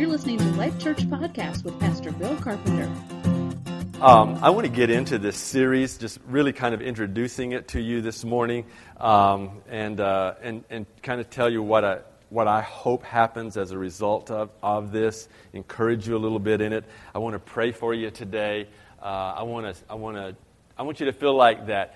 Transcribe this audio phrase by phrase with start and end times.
[0.00, 2.90] You're listening to Life Church Podcast with Pastor Bill Carpenter.
[4.00, 7.82] Um, I want to get into this series, just really kind of introducing it to
[7.82, 8.64] you this morning,
[8.96, 11.98] um, and, uh, and, and kind of tell you what I,
[12.30, 16.62] what I hope happens as a result of, of this, encourage you a little bit
[16.62, 16.86] in it.
[17.14, 18.68] I want to pray for you today.
[19.02, 20.34] Uh, I, want to, I, want to,
[20.78, 21.94] I want you to feel like that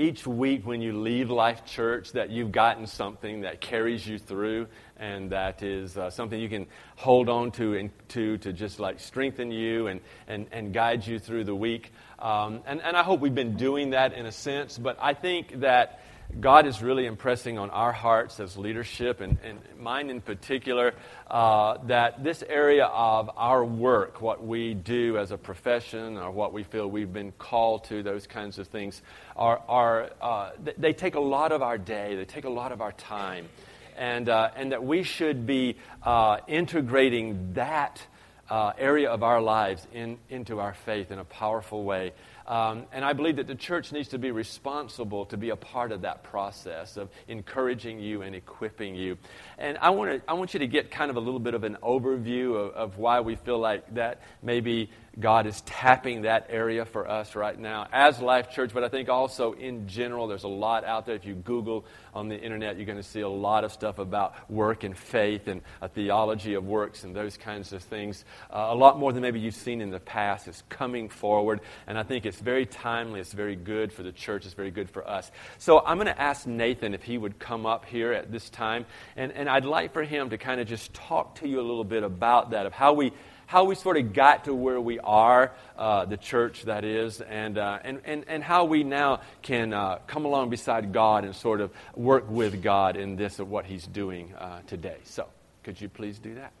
[0.00, 4.66] each week when you leave Life Church that you've gotten something that carries you through
[4.96, 8.98] and that is uh, something you can hold on to and to, to just like
[8.98, 11.92] strengthen you and, and, and guide you through the week.
[12.18, 15.60] Um, and, and I hope we've been doing that in a sense, but I think
[15.60, 16.00] that
[16.38, 20.94] God is really impressing on our hearts as leadership, and, and mine in particular,
[21.28, 26.52] uh, that this area of our work, what we do as a profession, or what
[26.52, 29.02] we feel we've been called to, those kinds of things,
[29.36, 32.80] are, are uh, they take a lot of our day, they take a lot of
[32.80, 33.48] our time
[33.96, 38.00] and, uh, and that we should be uh, integrating that
[38.48, 42.12] uh, area of our lives in, into our faith in a powerful way.
[42.50, 45.92] Um, and I believe that the church needs to be responsible to be a part
[45.92, 49.18] of that process of encouraging you and equipping you.
[49.56, 51.62] And I want, to, I want you to get kind of a little bit of
[51.62, 56.84] an overview of, of why we feel like that maybe God is tapping that area
[56.84, 60.48] for us right now as Life Church, but I think also in general, there's a
[60.48, 61.16] lot out there.
[61.16, 61.84] If you Google
[62.14, 65.48] on the internet, you're going to see a lot of stuff about work and faith
[65.48, 68.24] and a theology of works and those kinds of things.
[68.50, 71.98] Uh, a lot more than maybe you've seen in the past is coming forward, and
[71.98, 75.08] I think it's very timely, it's very good for the church, it's very good for
[75.08, 75.30] us.
[75.58, 78.86] So I'm going to ask Nathan if he would come up here at this time,
[79.16, 81.84] and, and I'd like for him to kind of just talk to you a little
[81.84, 83.12] bit about that, of how we
[83.50, 87.58] how we sort of got to where we are, uh, the church that is, and,
[87.58, 91.60] uh, and, and, and how we now can uh, come along beside God and sort
[91.60, 94.98] of work with God in this of what He's doing uh, today.
[95.02, 95.26] So,
[95.64, 96.52] could you please do that?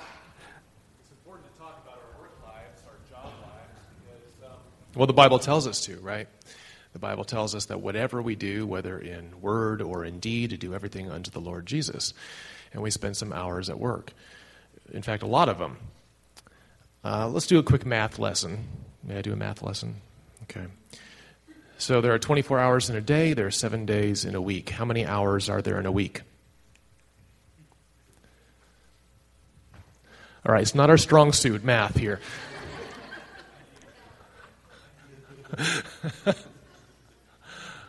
[0.00, 4.58] It's important to talk about our work lives, our job lives, because, um,
[4.98, 6.28] well, the Bible tells us to, right?
[6.92, 10.56] The Bible tells us that whatever we do, whether in word or in deed, to
[10.56, 12.12] do everything unto the Lord Jesus.
[12.72, 14.12] And we spend some hours at work
[14.92, 15.76] in fact, a lot of them.
[17.04, 18.64] Uh, let's do a quick math lesson.
[19.02, 19.96] May I do a math lesson?
[20.44, 20.66] Okay.
[21.78, 24.70] So there are 24 hours in a day, there are seven days in a week.
[24.70, 26.22] How many hours are there in a week?
[30.44, 32.20] All right, it's not our strong suit, math here.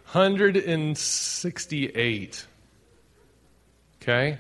[0.05, 2.45] Hundred and sixty-eight.
[4.01, 4.39] Okay?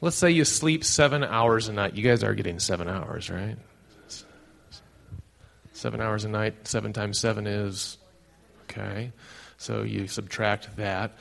[0.00, 1.94] Let's say you sleep seven hours a night.
[1.94, 3.56] You guys are getting seven hours, right?
[5.72, 7.98] Seven hours a night, seven times seven is,
[8.64, 9.12] okay.
[9.56, 11.12] So you subtract that.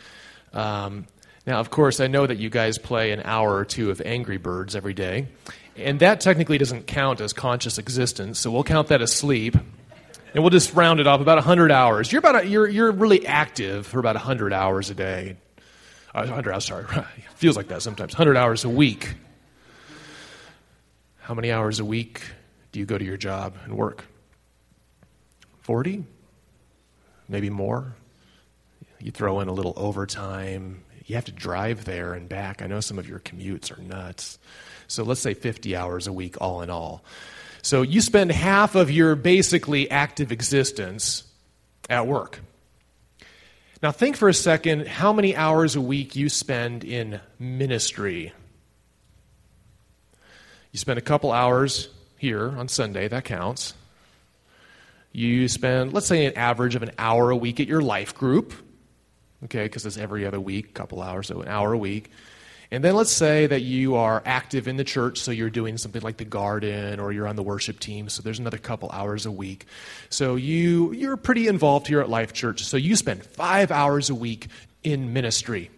[0.53, 1.07] Um,
[1.45, 4.37] now, of course, I know that you guys play an hour or two of Angry
[4.37, 5.27] Birds every day,
[5.75, 9.55] and that technically doesn't count as conscious existence, so we'll count that as sleep.
[10.33, 12.11] And we'll just round it off about 100 hours.
[12.11, 15.37] You're, about a, you're, you're really active for about 100 hours a day.
[16.13, 16.85] 100 hours, sorry.
[17.35, 18.13] Feels like that sometimes.
[18.13, 19.13] 100 hours a week.
[21.19, 22.23] How many hours a week
[22.71, 24.05] do you go to your job and work?
[25.61, 26.03] 40?
[27.29, 27.95] Maybe more?
[28.99, 30.83] You throw in a little overtime.
[31.05, 32.61] You have to drive there and back.
[32.61, 34.39] I know some of your commutes are nuts.
[34.87, 37.03] So let's say 50 hours a week, all in all.
[37.63, 41.23] So you spend half of your basically active existence
[41.89, 42.41] at work.
[43.81, 48.33] Now, think for a second how many hours a week you spend in ministry.
[50.73, 51.87] You spend a couple hours
[52.17, 53.73] here on Sunday, that counts.
[55.13, 58.53] You spend, let's say, an average of an hour a week at your life group,
[59.45, 62.09] okay, because it's every other week, a couple hours, so an hour a week.
[62.73, 66.01] And then let's say that you are active in the church, so you're doing something
[66.01, 69.31] like the garden or you're on the worship team, so there's another couple hours a
[69.31, 69.67] week.
[70.09, 74.15] So you, you're pretty involved here at Life Church, so you spend five hours a
[74.15, 74.47] week
[74.83, 75.69] in ministry.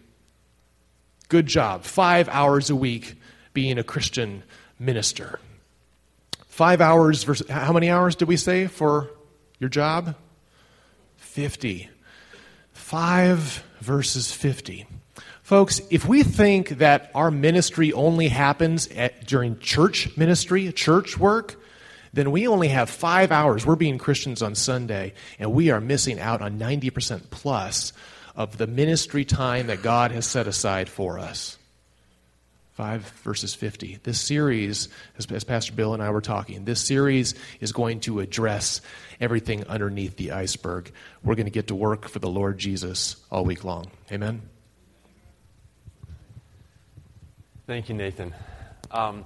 [1.28, 1.84] Good job.
[1.84, 3.16] Five hours a week
[3.52, 4.42] being a Christian
[4.78, 5.38] minister.
[6.46, 9.10] Five hours versus, how many hours did we say for
[9.58, 10.14] your job?
[11.18, 11.90] 50.
[12.72, 14.86] Five versus 50.
[15.46, 21.54] Folks, if we think that our ministry only happens at, during church ministry, church work,
[22.12, 23.64] then we only have five hours.
[23.64, 27.92] We're being Christians on Sunday, and we are missing out on 90% plus
[28.34, 31.56] of the ministry time that God has set aside for us.
[32.72, 34.00] 5 verses 50.
[34.02, 38.18] This series, as, as Pastor Bill and I were talking, this series is going to
[38.18, 38.80] address
[39.20, 40.90] everything underneath the iceberg.
[41.22, 43.92] We're going to get to work for the Lord Jesus all week long.
[44.10, 44.42] Amen?
[47.66, 48.32] Thank you, Nathan.
[48.92, 49.24] Um,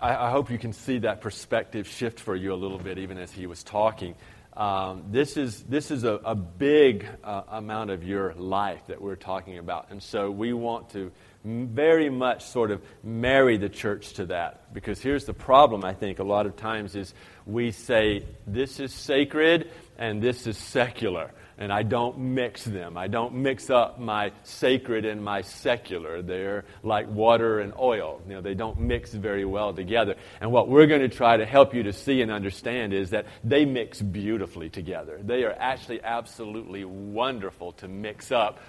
[0.00, 3.16] I, I, hope you can see that perspective shift for you a little bit, even
[3.16, 4.16] as he was talking.
[4.56, 9.14] Um, this is, this is a, a big uh, amount of your life that we're
[9.14, 9.92] talking about.
[9.92, 11.12] And so we want to
[11.44, 14.74] very much sort of marry the church to that.
[14.74, 17.14] Because here's the problem, I think, a lot of times is
[17.46, 22.96] we say, this is sacred and this is secular and I don't mix them.
[22.96, 26.22] I don't mix up my sacred and my secular.
[26.22, 28.20] They're like water and oil.
[28.26, 30.16] You know, they don't mix very well together.
[30.40, 33.26] And what we're going to try to help you to see and understand is that
[33.44, 35.20] they mix beautifully together.
[35.22, 38.60] They are actually absolutely wonderful to mix up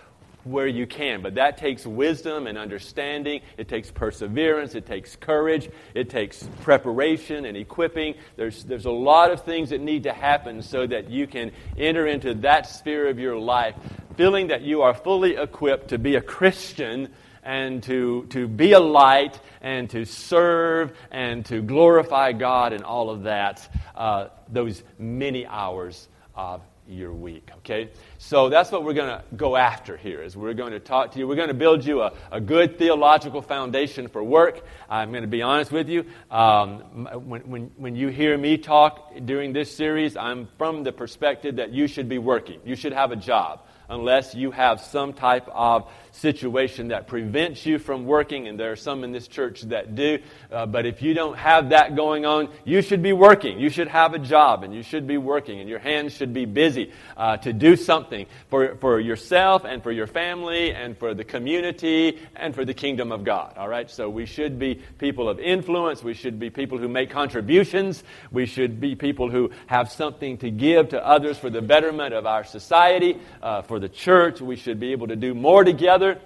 [0.43, 1.21] where you can.
[1.21, 3.41] But that takes wisdom and understanding.
[3.57, 4.75] It takes perseverance.
[4.75, 5.69] It takes courage.
[5.93, 8.15] It takes preparation and equipping.
[8.35, 12.07] There's, there's a lot of things that need to happen so that you can enter
[12.07, 13.75] into that sphere of your life
[14.15, 17.09] feeling that you are fully equipped to be a Christian
[17.43, 23.09] and to, to be a light and to serve and to glorify God and all
[23.09, 27.49] of that, uh, those many hours of your week.
[27.59, 27.89] Okay?
[28.17, 31.19] So that's what we're going to go after here is we're going to talk to
[31.19, 31.27] you.
[31.27, 34.65] We're going to build you a, a good theological foundation for work.
[34.89, 36.05] I'm going to be honest with you.
[36.29, 36.79] Um,
[37.27, 41.71] when, when, when you hear me talk during this series, I'm from the perspective that
[41.71, 42.59] you should be working.
[42.65, 47.79] You should have a job unless you have some type of situation that prevents you
[47.79, 50.19] from working, and there are some in this church that do.
[50.51, 53.59] Uh, but if you don't have that going on, you should be working.
[53.59, 56.45] You should have a job, and you should be working, and your hands should be
[56.45, 61.23] busy uh, to do something for, for yourself and for your family and for the
[61.23, 63.55] community and for the kingdom of God.
[63.57, 63.89] All right?
[63.89, 66.03] So we should be people of influence.
[66.03, 68.03] We should be people who make contributions.
[68.31, 72.27] We should be people who have something to give to others for the betterment of
[72.27, 74.41] our society, uh, for the church.
[74.41, 76.21] We should be able to do more together together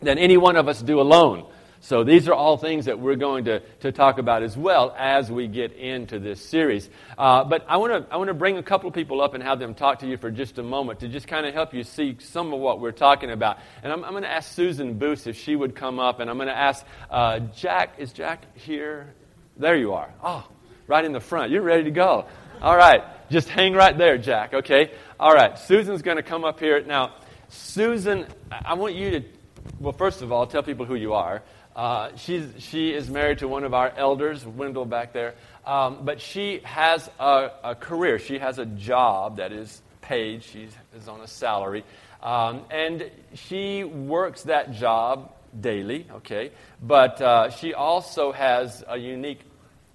[0.00, 1.46] than any one of us do alone.
[1.80, 5.30] So these are all things that we're going to, to talk about as well as
[5.30, 6.88] we get into this series.
[7.16, 9.42] Uh, but I want to I want to bring a couple of people up and
[9.42, 11.84] have them talk to you for just a moment to just kind of help you
[11.84, 13.58] see some of what we're talking about.
[13.82, 16.36] And I'm, I'm going to ask Susan Booth if she would come up, and I'm
[16.36, 17.96] going to ask uh, Jack.
[17.98, 19.14] Is Jack here?
[19.56, 20.12] There you are.
[20.22, 20.48] Oh,
[20.88, 21.52] right in the front.
[21.52, 22.26] You're ready to go.
[22.60, 24.54] All right, just hang right there, Jack.
[24.54, 24.92] Okay.
[25.20, 25.58] All right.
[25.58, 27.14] Susan's going to come up here now.
[27.48, 29.22] Susan, I want you to,
[29.80, 31.42] well, first of all, tell people who you are.
[31.74, 35.34] Uh, she's, she is married to one of our elders, Wendell back there.
[35.66, 38.18] Um, but she has a, a, career.
[38.18, 40.42] She has a job that is paid.
[40.42, 41.84] She is on a salary.
[42.22, 46.52] Um, and she works that job daily, okay?
[46.82, 49.40] But uh, she also has a unique,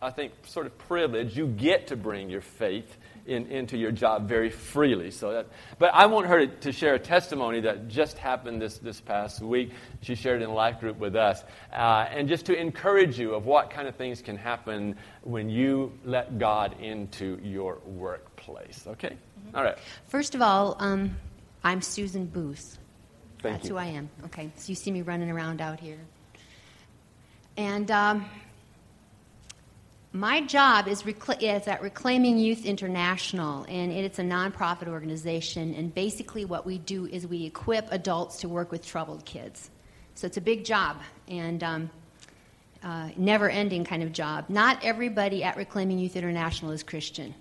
[0.02, 1.38] I think, sort of privilege.
[1.38, 5.12] You get to bring your faith in, into your job very freely.
[5.12, 8.80] So that, but I want her to, to, share a testimony that just happened this,
[8.80, 9.72] this past week.
[10.02, 11.44] She shared in a life group with us.
[11.72, 15.94] Uh, and just to encourage you of what kind of things can happen when you
[16.04, 18.86] let God into your workplace.
[18.88, 19.10] Okay?
[19.10, 19.56] Mm-hmm.
[19.56, 19.78] All right.
[20.08, 21.16] First of all, um,
[21.64, 22.80] I'm Susan Booth.
[23.44, 23.76] Thank That's you.
[23.76, 24.10] who I am.
[24.26, 24.52] Okay.
[24.56, 26.00] So you see me running around out here.
[27.56, 27.92] And.
[27.92, 28.26] Um,
[30.14, 35.74] my job is, is, at Reclaiming Youth International, and it's a nonprofit organization.
[35.74, 39.70] And basically, what we do is we equip adults to work with troubled kids.
[40.16, 40.98] So it's a big job
[41.30, 41.90] and um,
[42.84, 44.46] uh, never ending kind of job.
[44.50, 47.34] Not everybody at Reclaiming Youth International is Christian.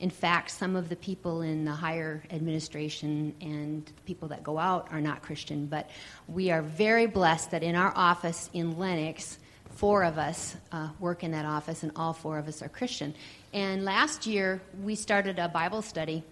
[0.00, 4.88] In fact, some of the people in the higher administration and people that go out
[4.90, 5.66] are not Christian.
[5.66, 5.90] But
[6.26, 9.38] we are very blessed that in our office in Lennox,
[9.76, 13.14] four of us uh, work in that office, and all four of us are Christian.
[13.52, 16.22] And last year, we started a Bible study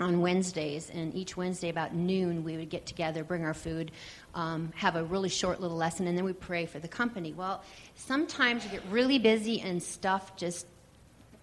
[0.00, 3.90] on Wednesdays, and each Wednesday about noon, we would get together, bring our food,
[4.34, 7.32] um, have a really short little lesson, and then we pray for the company.
[7.32, 7.62] Well,
[7.96, 10.66] sometimes we get really busy, and stuff just,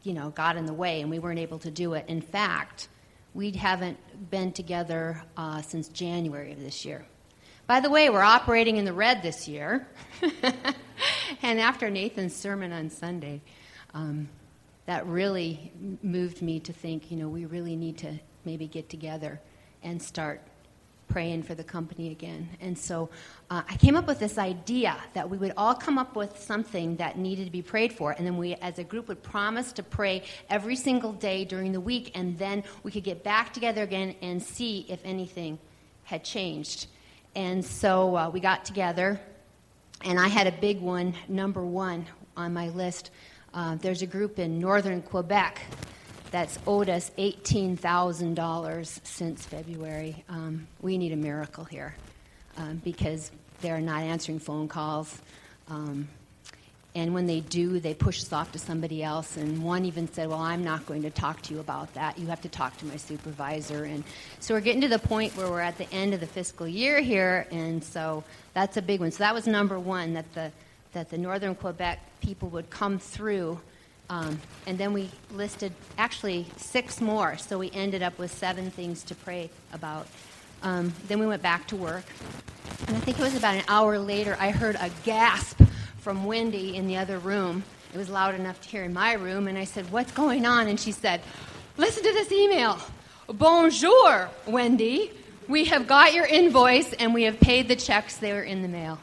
[0.03, 2.05] you know, got in the way, and we weren't able to do it.
[2.07, 2.87] In fact,
[3.33, 3.97] we haven't
[4.31, 7.05] been together uh, since January of this year.
[7.67, 9.87] By the way, we're operating in the red this year.
[11.41, 13.41] and after Nathan's sermon on Sunday,
[13.94, 14.29] um,
[14.86, 15.72] that really
[16.03, 19.39] moved me to think, you know, we really need to maybe get together
[19.84, 20.41] and start
[21.08, 22.50] praying for the company again.
[22.60, 23.10] And so
[23.50, 26.96] uh, I came up with this idea that we would all come up with something
[26.98, 29.84] that needed to be prayed for, and then we, as a group, would promise to
[29.84, 34.15] pray every single day during the week, and then we could get back together again
[34.22, 35.60] and see if anything
[36.03, 36.88] had changed.
[37.36, 39.20] And so uh, we got together,
[40.03, 43.11] and I had a big one, number one, on my list.
[43.53, 45.61] Uh, there's a group in northern Quebec
[46.31, 50.23] that's owed us $18,000 since February.
[50.27, 51.95] Um, we need a miracle here
[52.57, 55.21] um, because they're not answering phone calls.
[55.69, 56.09] Um,
[56.95, 59.35] and when they do, they push us off to somebody else.
[59.35, 62.17] And one even said, Well, I'm not going to talk to you about that.
[62.17, 63.83] You have to talk to my supervisor.
[63.83, 64.05] And
[64.39, 67.01] so we're getting to the point where we're at the end of the fiscal year
[67.01, 67.47] here.
[67.51, 68.23] And so
[68.53, 69.11] that's a big one.
[69.11, 70.53] So that was number one that the,
[70.93, 73.59] that the Northern Quebec people would come through.
[74.09, 77.37] Um, and then we listed actually six more.
[77.37, 80.07] So we ended up with seven things to pray about.
[80.63, 82.05] Um, then we went back to work.
[82.87, 85.59] And I think it was about an hour later, I heard a gasp
[86.05, 87.63] from Wendy in the other room.
[87.91, 90.67] It was loud enough to hear in my room, and I said, What's going on?
[90.67, 91.19] And she said,
[91.77, 92.77] Listen to this email.
[93.27, 95.09] Bonjour, Wendy.
[95.47, 98.17] We have got your invoice and we have paid the checks.
[98.17, 99.00] They were in the mail.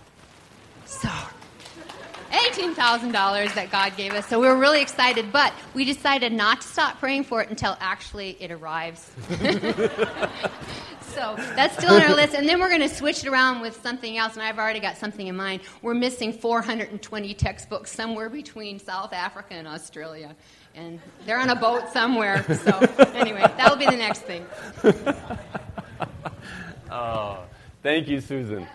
[0.84, 1.08] So,
[2.30, 4.28] $18,000 that God gave us.
[4.28, 7.76] So we were really excited, but we decided not to stop praying for it until
[7.80, 9.10] actually it arrives.
[11.14, 12.34] So that's still on our list.
[12.34, 14.96] And then we're going to switch it around with something else, and I've already got
[14.96, 15.62] something in mind.
[15.82, 20.34] We're missing 420 textbooks somewhere between South Africa and Australia.
[20.74, 22.44] And they're on a boat somewhere.
[22.64, 22.78] So,
[23.14, 24.46] anyway, that'll be the next thing.
[26.90, 27.44] oh,
[27.82, 28.66] thank you, Susan.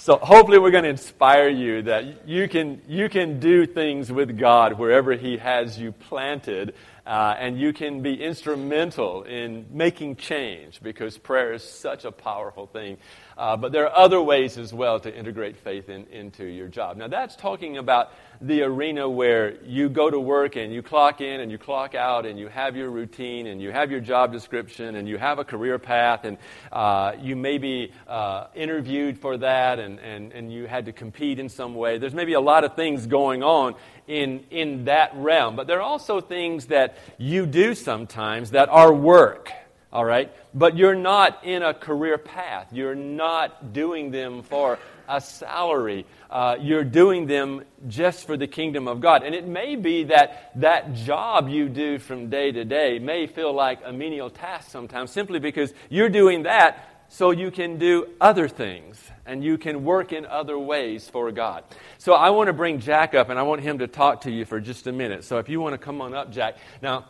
[0.00, 4.38] So hopefully we're going to inspire you that you can, you can do things with
[4.38, 6.74] God wherever He has you planted
[7.10, 12.68] uh, and you can be instrumental in making change because prayer is such a powerful
[12.68, 12.96] thing.
[13.36, 16.96] Uh, but there are other ways as well to integrate faith in, into your job.
[16.96, 21.40] Now, that's talking about the arena where you go to work and you clock in
[21.40, 24.94] and you clock out and you have your routine and you have your job description
[24.94, 26.38] and you have a career path and
[26.70, 31.38] uh, you may be uh, interviewed for that and, and, and you had to compete
[31.38, 31.98] in some way.
[31.98, 33.74] There's maybe a lot of things going on
[34.10, 35.54] in, in that realm.
[35.54, 39.52] But there are also things that you do sometimes that are work,
[39.92, 40.32] all right?
[40.52, 42.68] But you're not in a career path.
[42.72, 46.06] You're not doing them for a salary.
[46.28, 49.22] Uh, you're doing them just for the kingdom of God.
[49.22, 53.52] And it may be that that job you do from day to day may feel
[53.52, 58.48] like a menial task sometimes simply because you're doing that so you can do other
[58.48, 61.64] things and you can work in other ways for God.
[61.98, 64.44] So I want to bring Jack up and I want him to talk to you
[64.44, 65.24] for just a minute.
[65.24, 66.56] So if you want to come on up, Jack.
[66.80, 67.06] Now,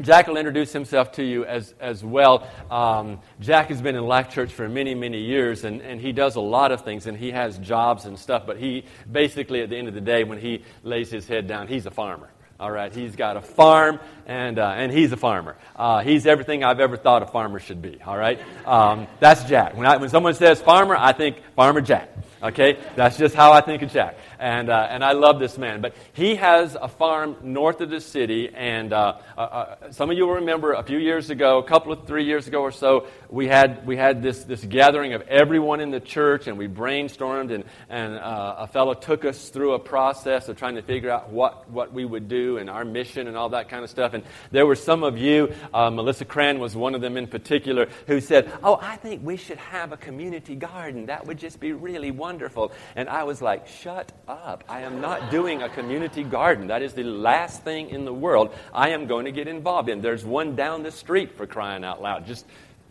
[0.00, 2.48] Jack will introduce himself to you as, as well.
[2.70, 6.36] Um, Jack has been in Life Church for many, many years, and, and he does
[6.36, 9.76] a lot of things, and he has jobs and stuff, but he basically, at the
[9.76, 12.28] end of the day, when he lays his head down, he's a farmer.
[12.60, 15.56] All right, he's got a farm, and, uh, and he's a farmer.
[15.74, 18.00] Uh, he's everything I've ever thought a farmer should be.
[18.06, 19.76] All right, um, that's Jack.
[19.76, 22.10] When, I, when someone says farmer, I think Farmer Jack.
[22.40, 25.80] Okay, that's just how I think of Jack and, uh, and I love this man.
[25.80, 30.16] But he has a farm north of the city, and uh, uh, uh, some of
[30.16, 33.06] you will remember a few years ago, a couple of three years ago or so,
[33.28, 37.52] we had, we had this, this gathering of everyone in the church, and we brainstormed,
[37.52, 41.30] and, and uh, a fellow took us through a process of trying to figure out
[41.30, 44.14] what, what we would do and our mission and all that kind of stuff.
[44.14, 47.88] And there were some of you, uh, Melissa Cran was one of them in particular,
[48.06, 51.06] who said, Oh, I think we should have a community garden.
[51.06, 52.72] That would just be really wonderful.
[52.96, 54.33] And I was like, Shut up.
[54.68, 56.66] I am not doing a community garden.
[56.68, 60.00] That is the last thing in the world I am going to get involved in.
[60.00, 62.26] There's one down the street for crying out loud.
[62.26, 62.44] Just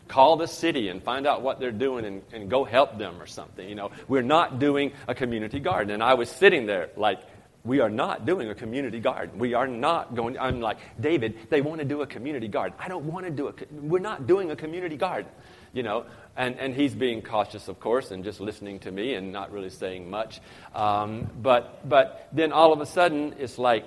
[0.07, 3.25] call the city and find out what they're doing and, and go help them or
[3.25, 3.67] something.
[3.67, 5.91] You know, we're not doing a community garden.
[5.91, 7.19] And I was sitting there like,
[7.65, 9.39] we are not doing a community garden.
[9.39, 10.37] We are not going.
[10.37, 12.77] I'm like, David, they want to do a community garden.
[12.79, 13.53] I don't want to do a.
[13.71, 15.31] We're not doing a community garden
[15.73, 19.31] you know, and, and he's being cautious, of course, and just listening to me and
[19.31, 20.39] not really saying much.
[20.73, 23.85] Um, but, but then all of a sudden, it's like,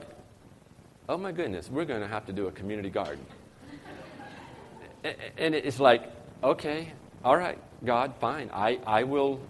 [1.08, 3.24] oh my goodness, we're going to have to do a community garden.
[5.38, 6.02] and it's like,
[6.42, 6.92] okay,
[7.24, 8.50] all right, God, fine.
[8.52, 9.40] I, I will.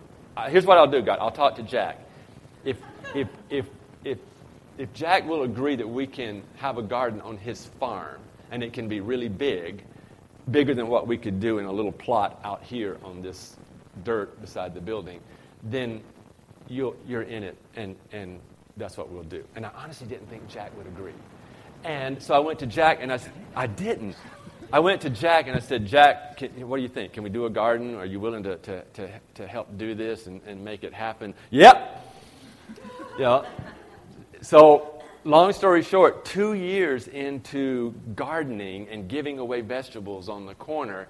[0.48, 1.18] Here's what I'll do, God.
[1.20, 2.00] I'll talk to Jack.
[2.64, 2.76] If,
[3.14, 3.66] if, if,
[4.04, 4.18] if,
[4.76, 8.72] if Jack will agree that we can have a garden on his farm and it
[8.72, 9.84] can be really big,
[10.50, 13.56] bigger than what we could do in a little plot out here on this
[14.04, 15.20] dirt beside the building,
[15.62, 16.00] then
[16.68, 18.40] you are in it, and, and
[18.76, 19.44] that's what we'll do.
[19.54, 21.14] And I honestly didn't think Jack would agree.
[21.84, 24.16] And so I went to Jack, and I said, I didn't.
[24.72, 27.12] I went to Jack and I said, Jack, can, what do you think?
[27.12, 27.94] Can we do a garden?
[27.94, 31.34] Are you willing to, to, to, to help do this and, and make it happen?
[31.50, 32.02] Yep.
[33.18, 33.46] Yeah.
[34.42, 34.95] So
[35.26, 41.08] long story short, two years into gardening and giving away vegetables on the corner,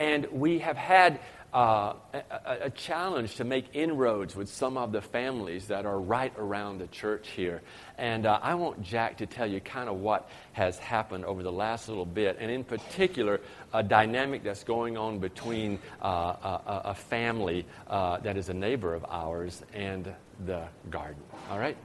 [0.00, 1.20] and we have had
[1.54, 2.22] uh, a,
[2.62, 6.86] a, challenge to make inroads with some of the families that are right around the
[6.86, 7.60] church here.
[7.98, 11.52] And uh, I want Jack to tell you kind of what has happened over the
[11.52, 13.42] last little bit, and in particular,
[13.74, 18.94] a dynamic that's going on between uh, a, a, family uh, that is a neighbor
[18.94, 20.12] of ours and
[20.46, 21.22] the garden.
[21.50, 21.76] All right?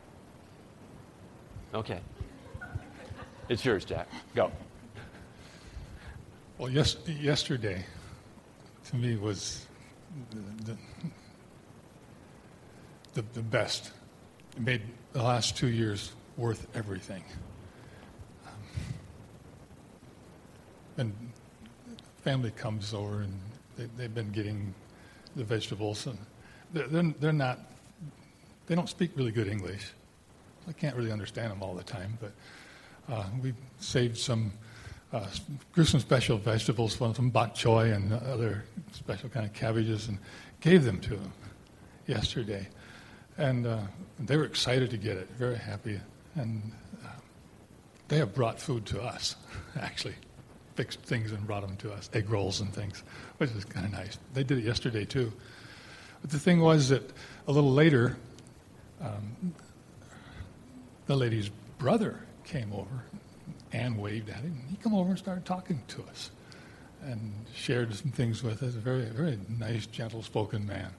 [1.74, 2.00] Okay.
[3.50, 4.07] It's yours, Jack.
[4.36, 4.51] Go.
[6.57, 7.86] Well, yes, yesterday,
[8.89, 9.65] to me was
[10.65, 10.77] the,
[13.13, 13.91] the, the best.
[14.55, 14.81] It made
[15.13, 17.24] the last two years worth everything.
[18.45, 18.53] Um,
[20.97, 21.13] and
[22.24, 23.39] family comes over and
[23.97, 24.74] they, have been getting
[25.36, 26.17] the vegetables and
[26.74, 27.59] they're, they're, they're, not
[28.65, 29.93] they don't speak really good english
[30.67, 32.31] i can't really understand them all the time but
[33.09, 34.51] uh, we saved some
[35.13, 35.25] uh,
[35.71, 40.17] grew some special vegetables, some bok choy and other special kind of cabbages, and
[40.59, 41.31] gave them to them
[42.07, 42.67] yesterday.
[43.38, 43.79] And uh,
[44.19, 46.00] they were excited to get it, very happy.
[46.36, 46.71] And
[47.05, 47.09] uh,
[48.07, 49.36] they have brought food to us,
[49.79, 50.15] actually.
[50.75, 53.03] Fixed things and brought them to us, egg rolls and things,
[53.38, 54.17] which is kind of nice.
[54.33, 55.31] They did it yesterday, too.
[56.21, 57.01] But the thing was that
[57.47, 58.17] a little later,
[59.01, 59.53] um,
[61.08, 63.04] the lady's brother came over
[63.74, 64.62] and waved at him.
[64.70, 66.32] He came over and started talking to us
[67.02, 68.76] and shared some things with us.
[68.76, 70.92] A very, very nice, gentle spoken man.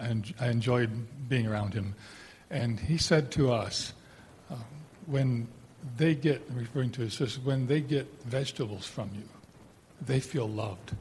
[0.00, 0.90] I, I enjoyed
[1.28, 1.94] being around him.
[2.50, 3.92] And he said to us,
[4.50, 4.56] uh,
[5.06, 5.48] when
[5.96, 9.28] they get, referring to his sister, when they get vegetables from you,
[10.00, 10.92] they feel loved.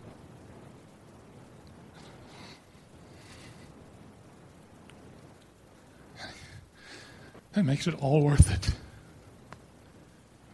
[7.57, 8.69] That makes it all worth it.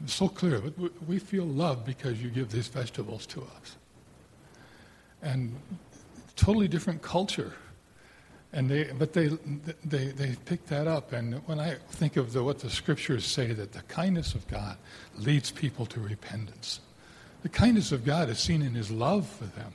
[0.05, 0.63] It's so clear.
[1.05, 3.75] We feel love because you give these vegetables to us.
[5.21, 5.53] And
[6.37, 7.55] totally different culture.
[8.53, 9.31] And they, but they,
[9.83, 11.11] they, they pick that up.
[11.11, 14.77] And when I think of the, what the scriptures say, that the kindness of God
[15.17, 16.79] leads people to repentance.
[17.41, 19.73] The kindness of God is seen in his love for them.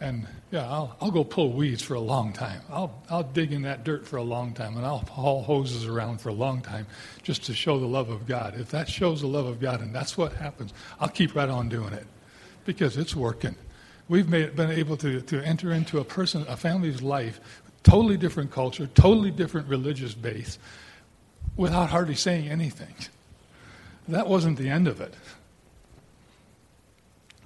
[0.00, 2.60] And yeah, I'll, I'll go pull weeds for a long time.
[2.68, 6.20] I'll, I'll dig in that dirt for a long time, and I'll haul hoses around
[6.20, 6.86] for a long time
[7.22, 8.58] just to show the love of God.
[8.58, 11.68] If that shows the love of God, and that's what happens, I'll keep right on
[11.68, 12.06] doing it
[12.64, 13.54] because it's working.
[14.08, 17.40] We've made, been able to, to enter into a person, a family's life,
[17.84, 20.58] totally different culture, totally different religious base,
[21.56, 22.94] without hardly saying anything.
[24.08, 25.14] That wasn't the end of it.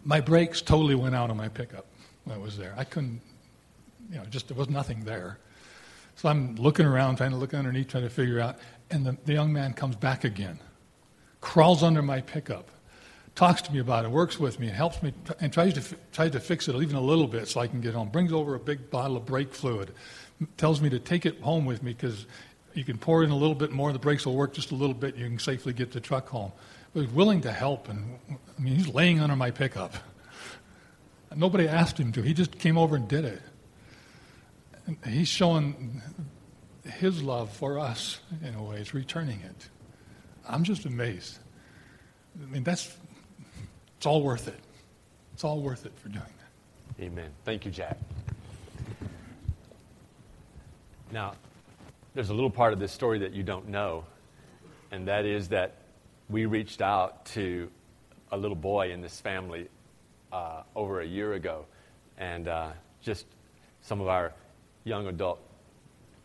[0.02, 1.84] My brakes totally went out on my pickup
[2.28, 2.74] that was there.
[2.76, 3.20] I couldn't,
[4.10, 5.38] you know, just there was nothing there.
[6.16, 8.56] So I'm looking around, trying to look underneath, trying to figure out.
[8.90, 10.58] And the, the young man comes back again,
[11.40, 12.70] crawls under my pickup,
[13.34, 16.32] talks to me about it, works with me, and helps me, and tries to, tries
[16.32, 18.08] to fix it even a little bit so I can get home.
[18.08, 19.92] Brings over a big bottle of brake fluid,
[20.56, 22.26] tells me to take it home with me because
[22.74, 24.94] you can pour in a little bit more, the brakes will work just a little
[24.94, 26.52] bit, you can safely get the truck home.
[26.94, 29.94] But he's willing to help, and I mean, he's laying under my pickup.
[31.34, 32.22] Nobody asked him to.
[32.22, 33.42] He just came over and did it.
[34.86, 36.02] And he's showing
[36.84, 38.78] his love for us in a way.
[38.78, 39.68] He's returning it.
[40.48, 41.38] I'm just amazed.
[42.42, 42.96] I mean, that's
[43.98, 44.60] it's all worth it.
[45.34, 47.04] It's all worth it for doing that.
[47.04, 47.30] Amen.
[47.44, 47.98] Thank you, Jack.
[51.12, 51.34] Now,
[52.14, 54.04] there's a little part of this story that you don't know,
[54.90, 55.76] and that is that
[56.28, 57.70] we reached out to
[58.30, 59.68] a little boy in this family
[60.32, 61.64] uh, over a year ago,
[62.18, 62.70] and uh,
[63.02, 63.26] just
[63.82, 64.32] some of our
[64.84, 65.40] young adult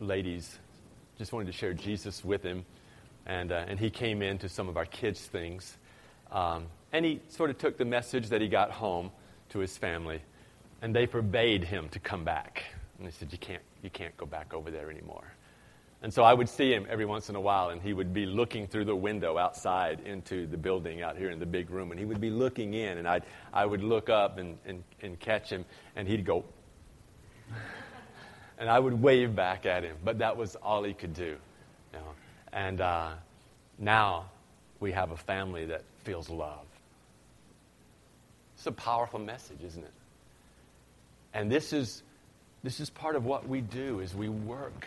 [0.00, 0.58] ladies
[1.18, 2.64] just wanted to share Jesus with him,
[3.26, 5.76] and uh, and he came into some of our kids' things,
[6.32, 9.10] um, and he sort of took the message that he got home
[9.50, 10.20] to his family,
[10.82, 12.64] and they forbade him to come back,
[12.98, 15.33] and they said you can't you can't go back over there anymore.
[16.04, 18.26] And so I would see him every once in a while, and he would be
[18.26, 21.98] looking through the window outside into the building out here in the big room, and
[21.98, 23.22] he would be looking in, and I'd,
[23.54, 25.64] I would look up and, and, and catch him,
[25.96, 26.44] and he'd go,
[28.58, 31.38] and I would wave back at him, but that was all he could do.
[31.94, 32.12] You know?
[32.52, 33.12] And uh,
[33.78, 34.26] now
[34.80, 36.66] we have a family that feels love.
[38.56, 39.94] It's a powerful message, isn't it?
[41.32, 42.02] And this is,
[42.62, 44.86] this is part of what we do is we work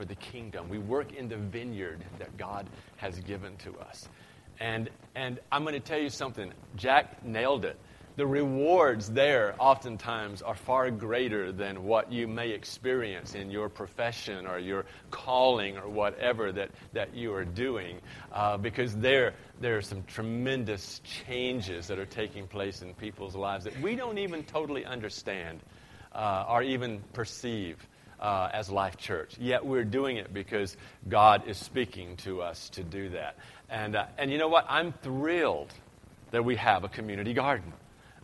[0.00, 0.70] for the kingdom.
[0.70, 4.08] We work in the vineyard that God has given to us.
[4.58, 6.54] And, and I'm going to tell you something.
[6.74, 7.78] Jack nailed it.
[8.16, 14.46] The rewards there oftentimes are far greater than what you may experience in your profession
[14.46, 18.00] or your calling or whatever that, that you are doing.
[18.32, 23.64] Uh, because there, there are some tremendous changes that are taking place in people's lives
[23.64, 25.60] that we don't even totally understand.
[26.12, 27.76] uh, or even perceive
[28.20, 29.36] uh, as Life Church.
[29.38, 30.76] Yet we're doing it because
[31.08, 33.36] God is speaking to us to do that.
[33.68, 34.66] And, uh, and you know what?
[34.68, 35.72] I'm thrilled
[36.30, 37.72] that we have a community garden.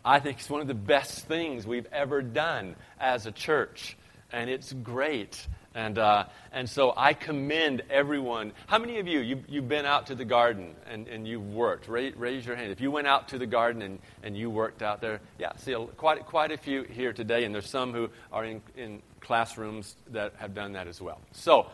[0.05, 3.97] I think it's one of the best things we've ever done as a church.
[4.33, 5.47] And it's great.
[5.77, 8.53] And, uh, and so I commend everyone.
[8.67, 11.87] How many of you, you you've been out to the garden and, and you've worked?
[11.87, 12.73] Raise, raise, your hand.
[12.73, 15.73] If you went out to the garden and, and you worked out there, yeah, see,
[15.73, 19.97] a, quite, quite a few here today, and there's some who are in, in classrooms
[20.13, 21.21] that have done that as well.
[21.33, 21.67] So,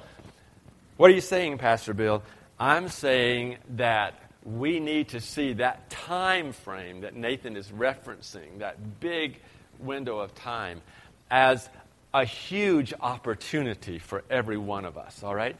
[0.97, 2.25] what are you saying, Pastor Bill?
[2.59, 8.99] I'm saying that we need to see that time frame that Nathan is referencing, that
[8.99, 9.39] big
[9.79, 10.83] window of time,
[11.31, 11.69] as
[12.15, 15.57] a huge opportunity for every one of us, all right?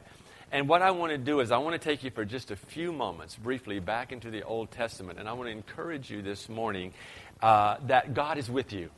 [0.51, 2.55] And what I want to do is, I want to take you for just a
[2.55, 5.17] few moments, briefly, back into the Old Testament.
[5.17, 6.93] And I want to encourage you this morning
[7.41, 8.91] uh, that God is with you.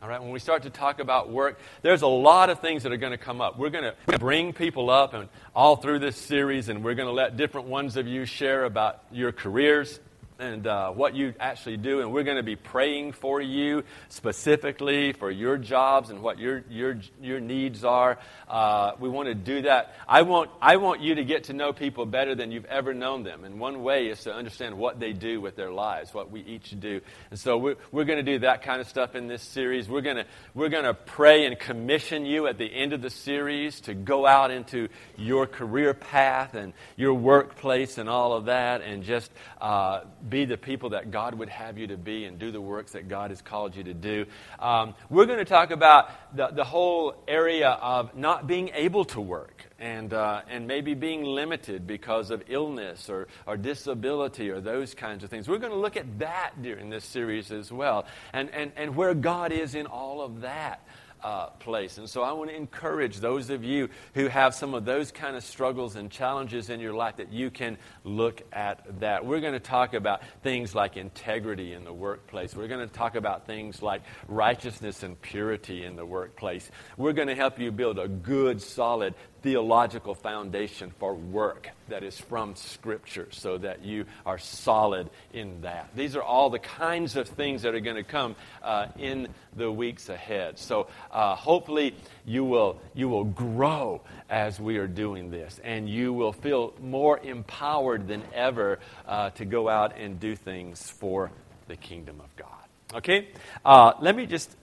[0.00, 2.92] All right, when we start to talk about work, there's a lot of things that
[2.92, 3.58] are going to come up.
[3.58, 7.12] We're going to bring people up and all through this series, and we're going to
[7.12, 9.98] let different ones of you share about your careers
[10.38, 12.00] and uh, what you actually do.
[12.00, 16.64] And we're going to be praying for you specifically for your jobs and what your,
[16.68, 18.18] your, your needs are.
[18.48, 19.94] Uh, we want to do that.
[20.08, 23.22] I want, I want you to get to know people better than you've ever known
[23.22, 23.44] them.
[23.44, 26.78] And one way is to understand what they do with their lives, what we each
[26.78, 27.00] do.
[27.30, 29.88] And so we're, we're going to do that kind of stuff in this series.
[29.88, 33.10] We're going to, we're going to pray and commission you at the end of the
[33.10, 38.82] series to go out into your career path and your workplace and all of that
[38.82, 40.00] and just uh,
[40.34, 43.08] be the people that God would have you to be and do the works that
[43.08, 44.26] God has called you to do.
[44.58, 49.20] Um, we're going to talk about the, the whole area of not being able to
[49.20, 54.92] work and, uh, and maybe being limited because of illness or, or disability or those
[54.92, 55.46] kinds of things.
[55.46, 59.14] We're going to look at that during this series as well and, and, and where
[59.14, 60.84] God is in all of that
[61.24, 61.96] uh, place.
[61.96, 65.36] And so I want to encourage those of you who have some of those kind
[65.36, 69.24] of struggles and challenges in your life that you can look at that.
[69.24, 72.54] We're going to talk about things like integrity in the workplace.
[72.54, 76.70] We're going to talk about things like righteousness and purity in the workplace.
[76.98, 82.18] We're going to help you build a good, solid theological foundation for work that is
[82.18, 85.90] from Scripture so that you are solid in that.
[85.94, 89.70] These are all the kinds of things that are going to come uh, in the
[89.70, 90.58] weeks ahead.
[90.58, 96.14] So uh, hopefully you will, you will grow as we are doing this and you
[96.14, 101.30] will feel more empowered than ever uh, to go out and do things for
[101.68, 102.48] the kingdom of God.
[102.94, 103.28] Okay?
[103.62, 104.56] Uh, let me just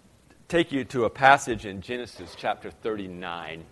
[0.47, 3.63] take you to a passage in Genesis chapter 39.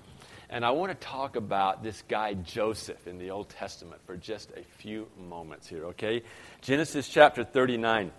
[0.51, 4.49] And I want to talk about this guy Joseph in the Old Testament for just
[4.57, 6.23] a few moments here, okay?
[6.61, 8.11] Genesis chapter 39,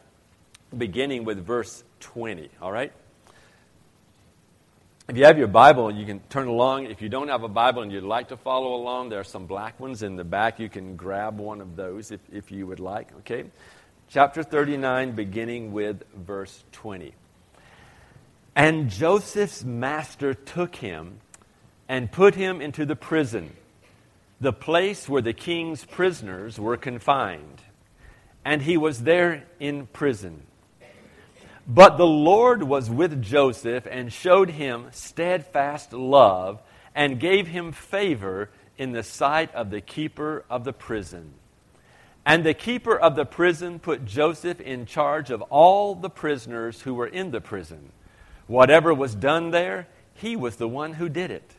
[0.76, 2.92] beginning with verse 20, all right?
[5.08, 6.86] If you have your Bible, you can turn along.
[6.86, 9.46] If you don't have a Bible and you'd like to follow along, there are some
[9.46, 10.60] black ones in the back.
[10.60, 13.46] You can grab one of those if, if you would like, okay?
[14.08, 17.12] Chapter 39, beginning with verse 20.
[18.54, 21.18] And Joseph's master took him
[21.90, 23.50] and put him into the prison,
[24.40, 27.62] the place where the king's prisoners were confined.
[28.44, 30.44] And he was there in prison.
[31.66, 36.62] But the Lord was with Joseph and showed him steadfast love
[36.94, 41.32] and gave him favor in the sight of the keeper of the prison.
[42.24, 46.94] And the keeper of the prison put Joseph in charge of all the prisoners who
[46.94, 47.90] were in the prison.
[48.46, 51.56] Whatever was done there, he was the one who did it.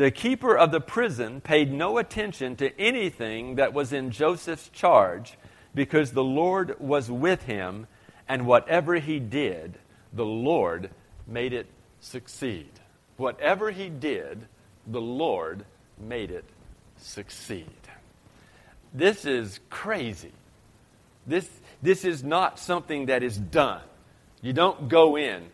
[0.00, 5.36] The keeper of the prison paid no attention to anything that was in Joseph's charge
[5.74, 7.86] because the Lord was with him,
[8.26, 9.76] and whatever he did,
[10.14, 10.88] the Lord
[11.26, 11.66] made it
[12.00, 12.70] succeed.
[13.18, 14.46] Whatever he did,
[14.86, 15.66] the Lord
[15.98, 16.46] made it
[16.96, 17.66] succeed.
[18.94, 20.32] This is crazy.
[21.26, 21.46] This,
[21.82, 23.82] this is not something that is done.
[24.40, 25.50] You don't go in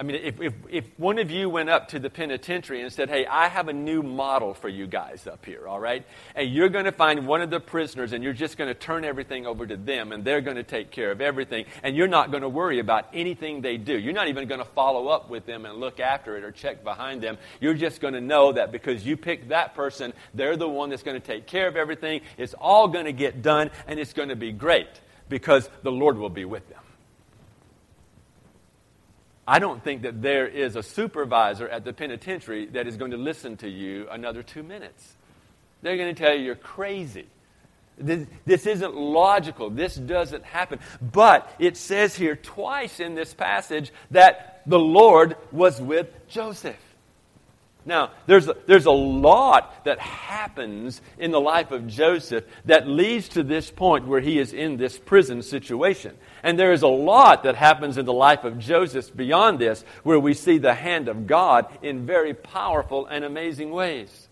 [0.00, 3.10] I mean, if, if, if one of you went up to the penitentiary and said,
[3.10, 6.06] Hey, I have a new model for you guys up here, all right?
[6.34, 9.04] And you're going to find one of the prisoners and you're just going to turn
[9.04, 11.66] everything over to them and they're going to take care of everything.
[11.82, 13.98] And you're not going to worry about anything they do.
[13.98, 16.82] You're not even going to follow up with them and look after it or check
[16.82, 17.36] behind them.
[17.60, 21.02] You're just going to know that because you picked that person, they're the one that's
[21.02, 22.22] going to take care of everything.
[22.38, 24.88] It's all going to get done and it's going to be great
[25.28, 26.79] because the Lord will be with them.
[29.50, 33.16] I don't think that there is a supervisor at the penitentiary that is going to
[33.16, 35.16] listen to you another two minutes.
[35.82, 37.26] They're going to tell you you're crazy.
[37.98, 39.68] This, this isn't logical.
[39.68, 40.78] This doesn't happen.
[41.02, 46.78] But it says here twice in this passage that the Lord was with Joseph.
[47.86, 53.30] Now, there's a, there's a lot that happens in the life of Joseph that leads
[53.30, 56.16] to this point where he is in this prison situation.
[56.42, 60.20] And there is a lot that happens in the life of Joseph beyond this where
[60.20, 64.28] we see the hand of God in very powerful and amazing ways.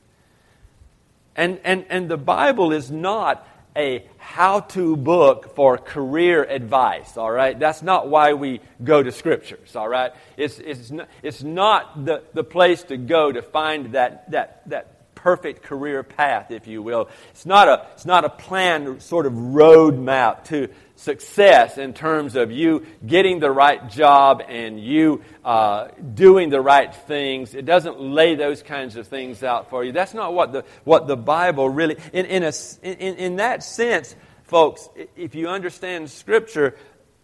[1.35, 3.47] And, and, and the Bible is not
[3.79, 7.59] a how to book for career advice, all right?
[7.59, 10.13] That's not why we go to scriptures, all right?
[10.37, 15.15] It's, it's, not, it's not the, the place to go to find that, that, that
[15.15, 17.09] perfect career path, if you will.
[17.31, 22.51] It's not a, it's not a planned sort of roadmap to, success in terms of
[22.51, 27.55] you getting the right job and you uh, doing the right things.
[27.55, 29.93] It doesn't lay those kinds of things out for you.
[29.93, 34.17] That's not what the, what the Bible really, in, in, a, in, in that sense,
[34.43, 36.77] folks, if you understand Scripture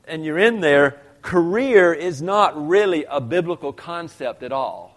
[0.06, 4.96] and you're in there, career is not really a biblical concept at all.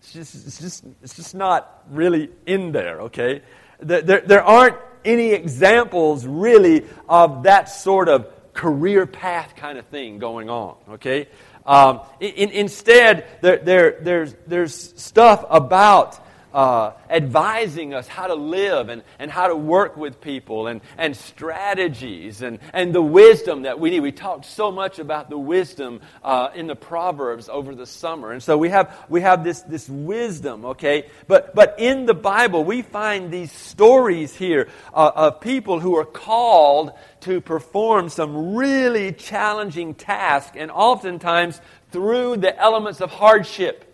[0.00, 3.42] It's just, it's just, it's just not really in there, okay?
[3.78, 10.18] There, there aren't any examples really of that sort of career path kind of thing
[10.18, 11.28] going on, okay?
[11.66, 16.23] Um, in, instead, there, there, there's, there's stuff about
[16.54, 21.16] uh, advising us how to live and, and how to work with people and, and
[21.16, 24.00] strategies and, and the wisdom that we need.
[24.00, 28.30] We talked so much about the wisdom uh, in the Proverbs over the summer.
[28.30, 31.08] And so we have, we have this, this wisdom, okay?
[31.26, 36.04] But, but in the Bible, we find these stories here uh, of people who are
[36.04, 43.93] called to perform some really challenging tasks and oftentimes through the elements of hardship.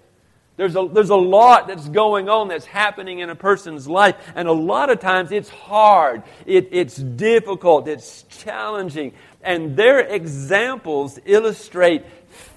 [0.60, 4.46] There's a, there's a lot that's going on that's happening in a person's life, and
[4.46, 9.14] a lot of times it's hard, it, it's difficult, it's challenging.
[9.40, 12.04] And their examples illustrate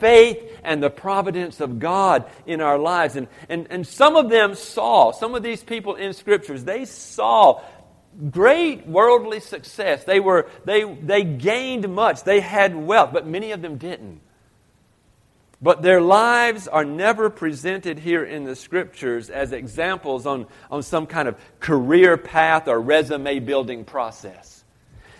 [0.01, 3.15] faith and the providence of God in our lives.
[3.15, 7.61] And, and, and some of them saw, some of these people in scriptures, they saw
[8.29, 10.03] great worldly success.
[10.03, 14.19] They, were, they, they gained much, they had wealth, but many of them didn't.
[15.63, 21.07] But their lives are never presented here in the scriptures as examples on, on some
[21.07, 24.65] kind of career path or resume building process.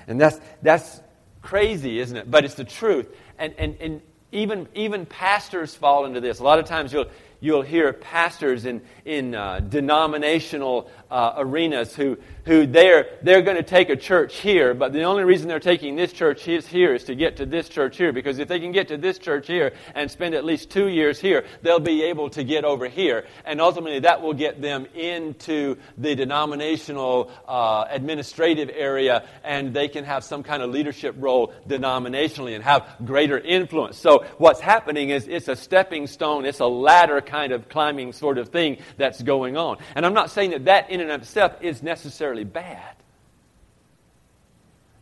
[0.06, 1.00] And that's, that's
[1.42, 2.30] crazy, isn't it?
[2.30, 3.08] But it's the truth.
[3.40, 4.02] And, and, and
[4.34, 6.40] even, even pastors fall into this.
[6.40, 7.08] A lot of times you'll,
[7.40, 13.64] you'll hear pastors in, in uh, denominational uh, arenas who, who they're, they're going to
[13.64, 17.04] take a church here, but the only reason they're taking this church is here is
[17.04, 18.12] to get to this church here.
[18.12, 21.20] Because if they can get to this church here and spend at least two years
[21.20, 23.28] here, they'll be able to get over here.
[23.46, 30.06] And ultimately, that will get them into the denominational uh, administrative area, and they can
[30.06, 34.00] have some kind of leadership role denominationally and have greater influence.
[34.00, 38.40] So, what's happening is it's a stepping stone, it's a ladder kind of climbing sort
[38.40, 39.78] of thing that's going on.
[39.94, 42.96] And I'm not saying that that in and of itself is necessarily bad.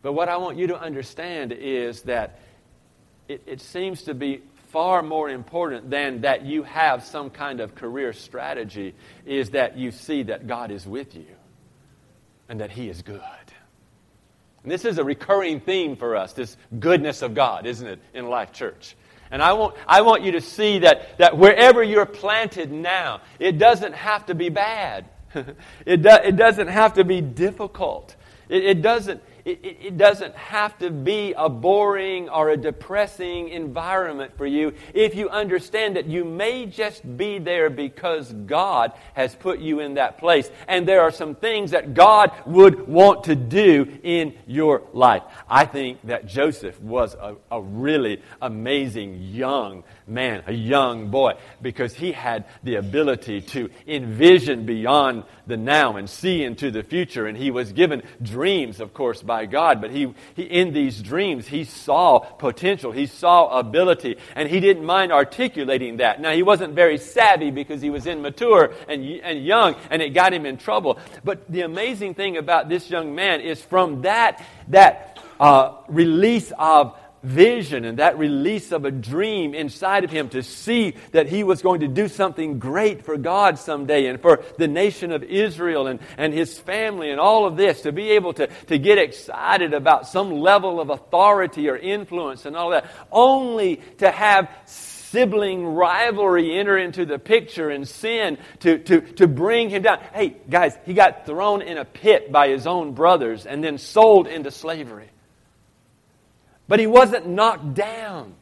[0.01, 2.39] But what I want you to understand is that
[3.27, 7.75] it, it seems to be far more important than that you have some kind of
[7.75, 11.35] career strategy is that you see that God is with you
[12.49, 13.21] and that He is good.
[14.63, 18.27] And this is a recurring theme for us, this goodness of God, isn't it, in
[18.27, 18.95] Life Church?
[19.31, 23.57] And I want, I want you to see that, that wherever you're planted now, it
[23.57, 25.05] doesn't have to be bad.
[25.85, 28.15] It, do, it doesn't have to be difficult.
[28.49, 34.37] It, it doesn't, it, it, doesn't have to be a boring or a depressing environment
[34.37, 39.59] for you if you understand that you may just be there because God has put
[39.59, 40.51] you in that place.
[40.67, 45.23] And there are some things that God would want to do in your life.
[45.49, 51.95] I think that Joseph was a, a really amazing young man, a young boy, because
[51.95, 57.25] he had the ability to envision beyond the now and see into the future.
[57.25, 61.47] And he was given dreams, of course, by God, but he, he, in these dreams,
[61.47, 66.19] he saw potential, he saw ability, and he didn't mind articulating that.
[66.21, 70.33] Now, he wasn't very savvy because he was immature and, and young, and it got
[70.33, 70.99] him in trouble.
[71.23, 76.95] But the amazing thing about this young man is from that, that uh, release of
[77.23, 81.61] vision and that release of a dream inside of him to see that he was
[81.61, 85.99] going to do something great for God someday and for the nation of Israel and,
[86.17, 90.07] and his family and all of this, to be able to, to get excited about
[90.07, 96.77] some level of authority or influence and all that, only to have sibling rivalry enter
[96.77, 99.99] into the picture and sin to, to, to bring him down.
[100.13, 104.27] Hey, guys, he got thrown in a pit by his own brothers and then sold
[104.27, 105.09] into slavery.
[106.71, 108.33] But he wasn't knocked down.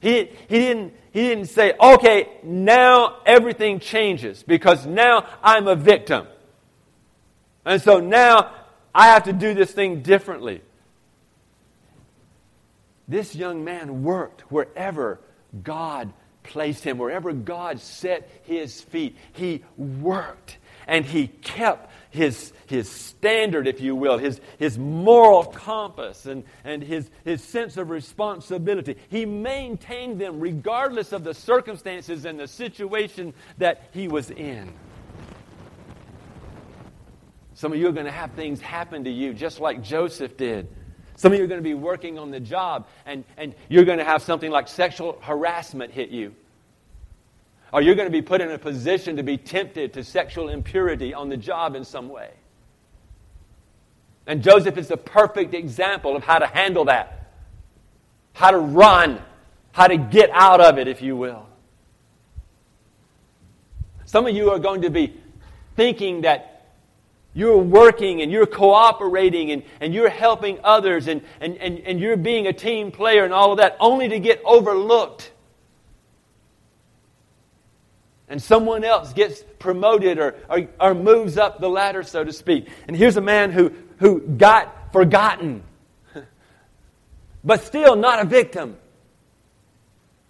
[0.00, 6.26] He, he, didn't, he didn't say, okay, now everything changes because now I'm a victim.
[7.64, 8.52] And so now
[8.92, 10.62] I have to do this thing differently.
[13.06, 15.20] This young man worked wherever
[15.62, 19.16] God placed him, wherever God set his feet.
[19.32, 26.26] He worked and he kept his, his standard, if you will, his, his moral compass
[26.26, 28.96] and, and his, his sense of responsibility.
[29.08, 34.72] He maintained them regardless of the circumstances and the situation that he was in.
[37.54, 40.66] Some of you are going to have things happen to you just like Joseph did.
[41.16, 43.98] Some of you are going to be working on the job and, and you're going
[43.98, 46.34] to have something like sexual harassment hit you.
[47.72, 51.14] Or you're going to be put in a position to be tempted to sexual impurity
[51.14, 52.30] on the job in some way.
[54.26, 57.32] And Joseph is the perfect example of how to handle that,
[58.32, 59.20] how to run,
[59.72, 61.46] how to get out of it, if you will.
[64.04, 65.16] Some of you are going to be
[65.76, 66.50] thinking that
[67.32, 72.16] you're working and you're cooperating and, and you're helping others and, and, and, and you're
[72.16, 75.30] being a team player and all of that, only to get overlooked.
[78.30, 82.68] And someone else gets promoted or, or, or moves up the ladder, so to speak.
[82.86, 85.64] And here's a man who, who got forgotten,
[87.44, 88.76] but still not a victim.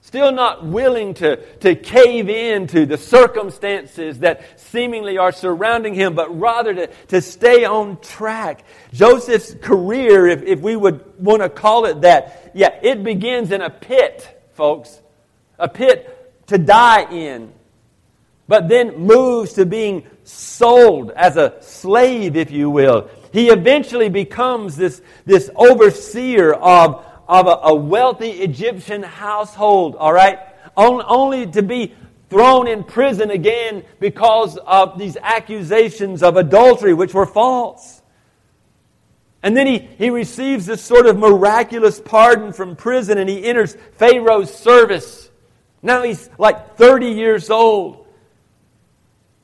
[0.00, 6.14] Still not willing to, to cave in to the circumstances that seemingly are surrounding him,
[6.14, 8.64] but rather to, to stay on track.
[8.94, 13.60] Joseph's career, if, if we would want to call it that, yeah, it begins in
[13.60, 15.02] a pit, folks.
[15.58, 17.52] A pit to die in.
[18.50, 23.08] But then moves to being sold as a slave, if you will.
[23.32, 30.40] He eventually becomes this, this overseer of of a, a wealthy Egyptian household, all right?
[30.76, 31.94] only to be
[32.28, 38.02] thrown in prison again because of these accusations of adultery, which were false.
[39.42, 43.76] And then he, he receives this sort of miraculous pardon from prison and he enters
[43.92, 45.30] Pharaoh's service.
[45.82, 47.99] Now he's like 30 years old.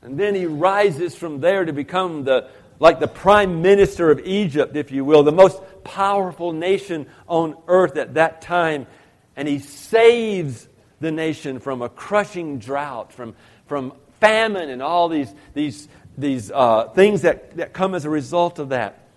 [0.07, 4.77] And then he rises from there to become the, like the prime minister of Egypt,
[4.77, 8.87] if you will, the most powerful nation on earth at that time.
[9.35, 10.69] And he saves
[11.01, 13.35] the nation from a crushing drought, from,
[13.67, 18.61] from famine, and all these, these, these uh, things that, that come as a result
[18.61, 19.09] of that.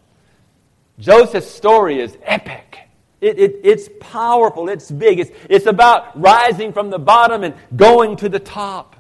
[0.97, 2.79] Joseph's story is epic.
[3.21, 4.69] It, it, it's powerful.
[4.69, 5.19] It's big.
[5.19, 8.95] It's, it's about rising from the bottom and going to the top.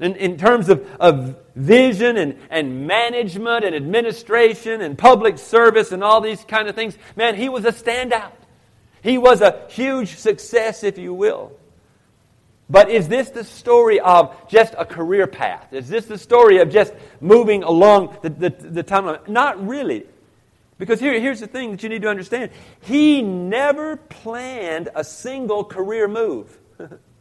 [0.00, 6.02] In, in terms of, of vision and, and management and administration and public service and
[6.02, 8.32] all these kind of things, man, he was a standout.
[9.02, 11.52] He was a huge success, if you will.
[12.68, 15.72] But is this the story of just a career path?
[15.72, 19.28] Is this the story of just moving along the, the, the timeline?
[19.28, 20.04] Not really.
[20.78, 22.50] Because here, here's the thing that you need to understand.
[22.80, 26.58] He never planned a single career move.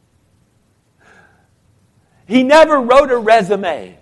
[2.28, 3.98] He never wrote a resume.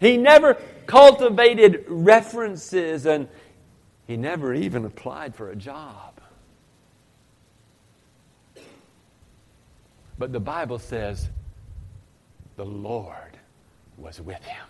[0.00, 0.54] He never
[0.86, 3.28] cultivated references and
[4.06, 6.20] he never even applied for a job.
[10.18, 11.28] But the Bible says
[12.56, 13.38] the Lord
[13.96, 14.66] was with him.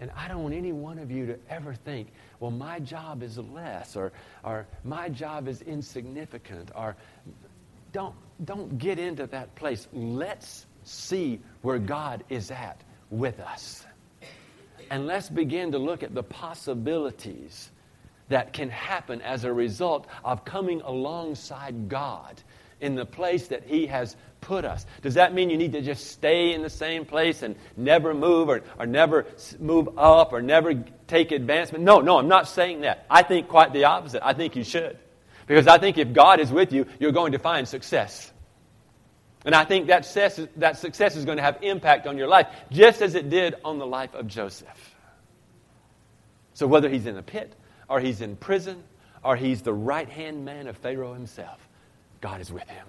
[0.00, 2.08] And I don't want any one of you to ever think,
[2.40, 6.96] well, my job is less, or, or my job is insignificant, or
[7.92, 9.88] don't, don't get into that place.
[9.92, 13.84] Let's see where God is at with us.
[14.90, 17.70] And let's begin to look at the possibilities
[18.28, 22.42] that can happen as a result of coming alongside God
[22.80, 24.86] in the place that He has put us.
[25.02, 28.48] Does that mean you need to just stay in the same place and never move
[28.48, 29.26] or, or never
[29.58, 30.74] move up or never
[31.06, 31.84] take advancement?
[31.84, 33.04] No, no, I'm not saying that.
[33.10, 34.24] I think quite the opposite.
[34.24, 34.98] I think you should.
[35.50, 38.30] Because I think if God is with you, you're going to find success.
[39.44, 42.46] And I think that success, that success is going to have impact on your life,
[42.70, 44.94] just as it did on the life of Joseph.
[46.54, 47.52] So whether he's in a pit,
[47.88, 48.84] or he's in prison,
[49.24, 51.68] or he's the right hand man of Pharaoh himself,
[52.20, 52.86] God is with him.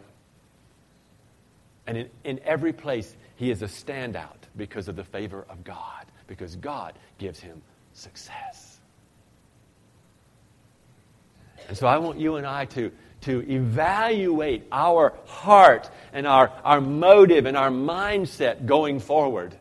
[1.88, 6.06] And in, in every place, he is a standout because of the favor of God,
[6.28, 8.71] because God gives him success.
[11.72, 12.92] And so I want you and I to,
[13.22, 19.56] to evaluate our heart and our, our motive and our mindset going forward.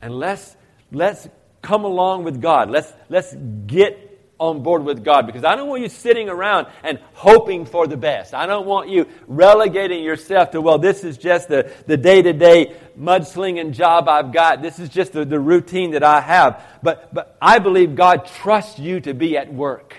[0.00, 0.56] And let's,
[0.90, 1.28] let's
[1.60, 2.70] come along with God.
[2.70, 3.34] Let's, let's
[3.66, 4.04] get
[4.38, 7.98] on board with God because I don't want you sitting around and hoping for the
[7.98, 8.32] best.
[8.32, 13.72] I don't want you relegating yourself to, well, this is just the, the day-to-day mudslinging
[13.72, 14.62] job I've got.
[14.62, 16.64] This is just the, the routine that I have.
[16.82, 19.94] But, but I believe God trusts you to be at work.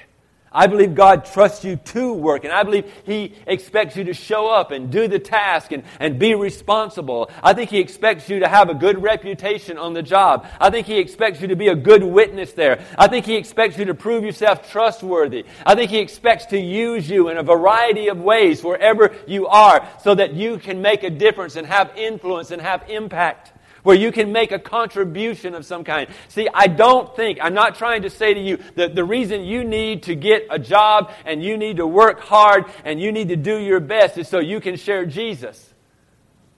[0.58, 4.49] I believe God trusts you to work, and I believe He expects you to show
[4.49, 7.30] up and do the task and, and be responsible.
[7.43, 10.47] I think He expects you to have a good reputation on the job.
[10.60, 12.84] I think He expects you to be a good witness there.
[12.97, 15.45] I think He expects you to prove yourself trustworthy.
[15.64, 19.88] I think He expects to use you in a variety of ways wherever you are
[20.01, 23.53] so that you can make a difference and have influence and have impact
[23.88, 26.09] where you can make a contribution of some kind.
[26.27, 29.63] See, I don't think, I'm not trying to say to you that the reason you
[29.63, 33.38] need to get a job and you need to work hard and you need to
[33.38, 35.73] do your best is so you can share Jesus.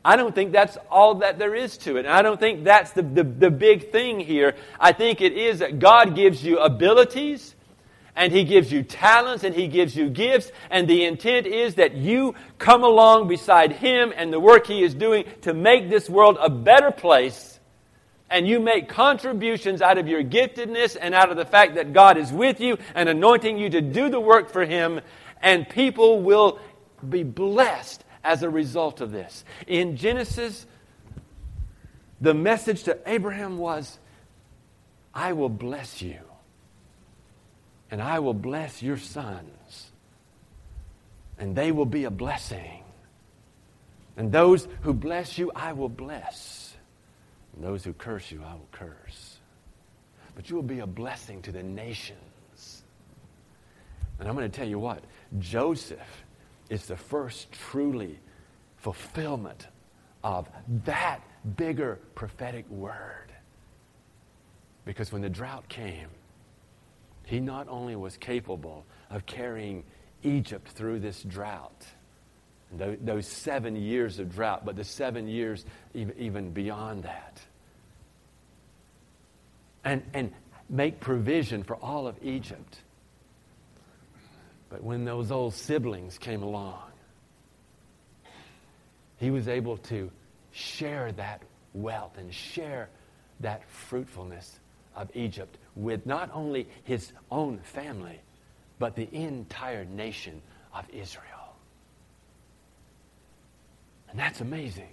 [0.04, 2.06] I don't think that's all that there is to it.
[2.08, 4.56] And I don't think that's the, the, the big thing here.
[4.80, 7.54] I think it is that God gives you abilities
[8.20, 10.52] and He gives you talents and He gives you gifts.
[10.70, 14.94] And the intent is that you come along beside Him and the work He is
[14.94, 17.62] doing to make this world a better place.
[18.30, 22.18] And you make contributions out of your giftedness and out of the fact that God
[22.18, 25.00] is with you and anointing you to do the work for Him.
[25.42, 26.60] And people will
[27.08, 29.46] be blessed as a result of this.
[29.66, 30.66] In Genesis,
[32.20, 33.98] the message to Abraham was,
[35.14, 36.20] I will bless you
[37.92, 39.92] and I will bless your sons,
[41.38, 42.84] and they will be a blessing.
[44.18, 46.76] And those who bless you, I will bless.
[47.56, 49.38] And those who curse you, I will curse.
[50.36, 52.84] But you will be a blessing to the nations.
[54.20, 55.04] And I'm going to tell you what
[55.40, 56.24] Joseph
[56.70, 58.20] is the first truly
[58.78, 59.68] fulfillment
[60.24, 60.50] of
[60.86, 61.22] that
[61.56, 63.32] bigger prophetic word.
[64.86, 66.10] Because when the drought came,
[67.30, 69.84] he not only was capable of carrying
[70.24, 71.86] Egypt through this drought,
[72.72, 75.64] those seven years of drought, but the seven years
[75.94, 77.40] even beyond that.
[79.84, 80.34] And, and
[80.70, 82.80] make provision for all of Egypt.
[84.70, 86.92] But when those old siblings came along,
[89.18, 90.10] he was able to
[90.52, 92.90] share that wealth and share
[93.40, 94.59] that fruitfulness
[94.96, 98.20] of Egypt with not only his own family,
[98.80, 100.42] but the entire nation
[100.74, 101.56] of Israel.
[104.10, 104.90] And that's amazing.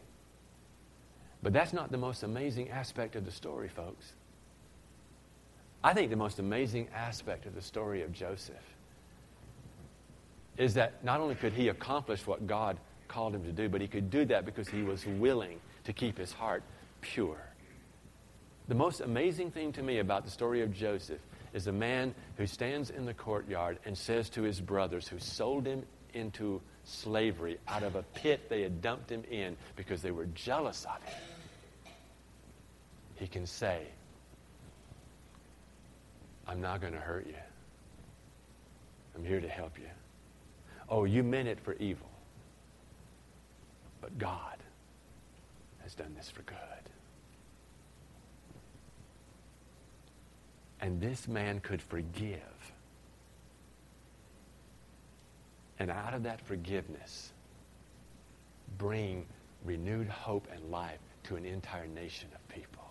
[1.43, 4.13] But that's not the most amazing aspect of the story, folks.
[5.83, 8.57] I think the most amazing aspect of the story of Joseph
[10.57, 12.79] is that not only could he accomplish what God
[13.09, 16.19] called him to do, but he could do that because he was willing to keep
[16.19, 16.63] his heart
[17.01, 17.39] pure.
[18.69, 21.21] The most amazing thing to me about the story of Joseph
[21.53, 25.67] is a man who stands in the courtyard and says to his brothers who sold
[25.67, 30.27] him into slavery out of a pit they had dumped him in because they were
[30.27, 31.19] jealous of him.
[33.15, 33.87] He can say,
[36.47, 37.35] I'm not going to hurt you.
[39.15, 39.89] I'm here to help you.
[40.89, 42.11] Oh, you meant it for evil.
[44.01, 44.57] But God
[45.83, 46.57] has done this for good.
[50.81, 52.41] And this man could forgive.
[55.79, 57.33] And out of that forgiveness,
[58.79, 59.27] bring
[59.65, 62.83] renewed hope and life to an entire nation of people.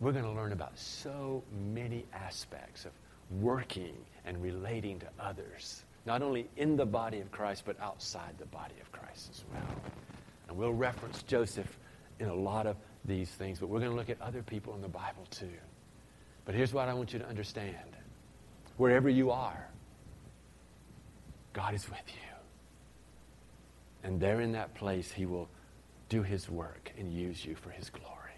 [0.00, 2.92] We're going to learn about so many aspects of
[3.40, 8.46] working and relating to others, not only in the body of Christ, but outside the
[8.46, 9.76] body of Christ as well.
[10.48, 11.78] And we'll reference Joseph
[12.18, 14.80] in a lot of these things, but we're going to look at other people in
[14.80, 15.48] the Bible too.
[16.44, 17.76] But here's what I want you to understand
[18.76, 19.68] wherever you are,
[21.52, 22.20] God is with you.
[24.04, 25.48] And there in that place, He will
[26.08, 28.32] do His work and use you for His glory.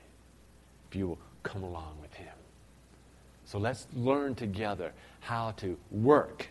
[0.91, 2.35] If you will come along with Him.
[3.47, 6.49] So let's learn together how to work,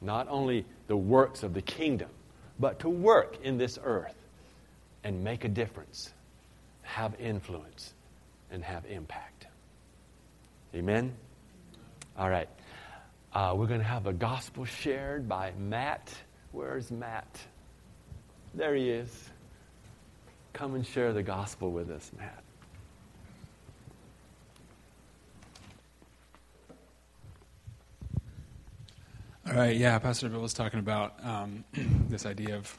[0.00, 2.08] not only the works of the kingdom,
[2.58, 4.14] but to work in this earth
[5.04, 6.12] and make a difference
[6.86, 7.92] have influence
[8.50, 9.46] and have impact.
[10.74, 11.14] Amen?
[12.16, 12.48] All right.
[13.32, 16.10] Uh, we're going to have a gospel shared by Matt.
[16.52, 17.40] Where's Matt?
[18.54, 19.30] There he is.
[20.52, 22.42] Come and share the gospel with us, Matt.
[29.46, 31.64] All right, yeah, Pastor Bill was talking about um,
[32.08, 32.78] this idea of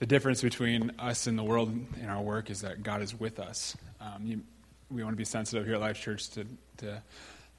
[0.00, 1.70] the difference between us and the world
[2.00, 3.76] in our work is that God is with us.
[4.00, 4.40] Um, you,
[4.90, 6.46] we want to be sensitive here at Life Church to,
[6.78, 7.02] to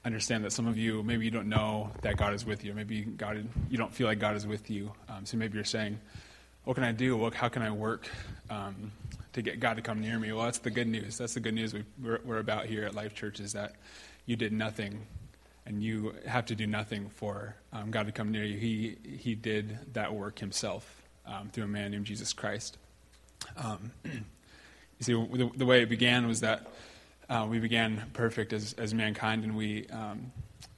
[0.04, 2.74] understand that some of you maybe you don't know that God is with you.
[2.74, 4.92] Maybe God you don't feel like God is with you.
[5.08, 6.00] Um, so maybe you're saying,
[6.64, 7.16] "What can I do?
[7.16, 8.08] What, how can I work
[8.50, 8.90] um,
[9.34, 11.18] to get God to come near me?" Well, that's the good news.
[11.18, 13.74] That's the good news we, we're, we're about here at Life Church is that
[14.26, 15.06] you did nothing
[15.64, 18.58] and you have to do nothing for um, God to come near you.
[18.58, 22.78] He, he did that work himself um, through a man named Jesus Christ.
[23.56, 24.12] Um, you
[25.00, 26.66] see, the, the, way it began was that
[27.28, 30.32] uh, we began perfect as, as mankind, and we, um,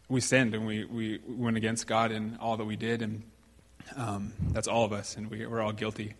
[0.08, 3.22] we sinned, and we, we went against God in all that we did, and
[3.96, 6.14] um, that's all of us, and we, we're all guilty.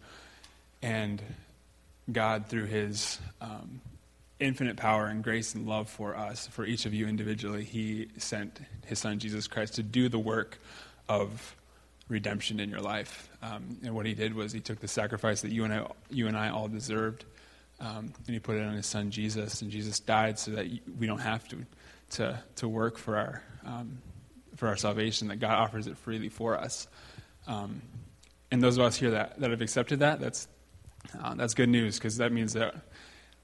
[0.83, 1.23] And
[2.11, 3.81] God, through his um,
[4.39, 8.61] infinite power and grace and love for us, for each of you individually, he sent
[8.87, 10.59] his son Jesus Christ to do the work
[11.09, 11.57] of
[12.09, 13.29] redemption in your life.
[13.43, 16.29] Um, and what he did was he took the sacrifice that you and I, you
[16.29, 17.25] and I all deserved,
[17.81, 19.63] um, and he put it on his son Jesus.
[19.63, 20.67] And Jesus died so that
[20.99, 21.65] we don't have to
[22.11, 23.99] to, to work for our um,
[24.57, 25.29] for our salvation.
[25.29, 26.87] That God offers it freely for us.
[27.47, 27.83] Um,
[28.51, 30.47] and those of us here that, that have accepted that, that's
[31.23, 32.75] uh, that's good news because that means that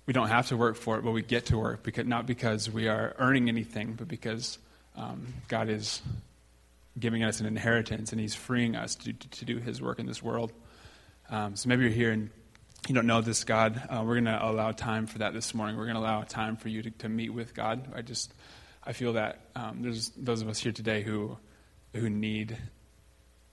[0.07, 2.71] we don't have to work for it, but we get to work because not because
[2.71, 4.59] we are earning anything, but because
[4.97, 6.03] um, God is
[6.99, 10.23] giving us an inheritance and He's freeing us to, to do His work in this
[10.23, 10.53] world.
[11.29, 12.31] Um, so maybe you're here and
[12.89, 13.81] you don't know this God.
[13.89, 15.77] Uh, we're going to allow time for that this morning.
[15.77, 17.89] We're going to allow time for you to, to meet with God.
[17.95, 18.33] I just
[18.85, 21.37] I feel that um, there's those of us here today who
[21.95, 22.57] who need